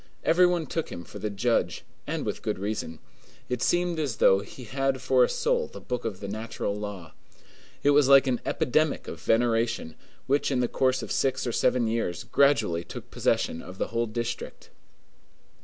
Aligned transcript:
Every 0.23 0.47
one 0.47 0.65
took 0.65 0.91
him 0.91 1.03
for 1.03 1.19
the 1.19 1.29
judge, 1.29 1.83
and 2.07 2.25
with 2.25 2.41
good 2.41 2.57
reason. 2.57 2.97
It 3.49 3.61
seemed 3.61 3.99
as 3.99 4.15
though 4.15 4.39
he 4.39 4.63
had 4.63 4.99
for 4.99 5.23
a 5.23 5.29
soul 5.29 5.67
the 5.67 5.79
book 5.79 6.05
of 6.05 6.21
the 6.21 6.27
natural 6.27 6.75
law. 6.75 7.13
It 7.83 7.91
was 7.91 8.07
like 8.09 8.25
an 8.25 8.41
epidemic 8.43 9.07
of 9.07 9.21
veneration, 9.21 9.93
which 10.25 10.49
in 10.49 10.59
the 10.59 10.67
course 10.67 11.03
of 11.03 11.11
six 11.11 11.45
or 11.45 11.51
seven 11.51 11.85
years 11.85 12.23
gradually 12.23 12.83
took 12.83 13.11
possession 13.11 13.61
of 13.61 13.77
the 13.77 13.89
whole 13.89 14.07
district. 14.07 14.71